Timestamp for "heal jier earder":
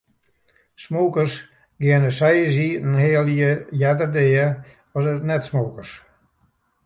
3.01-4.09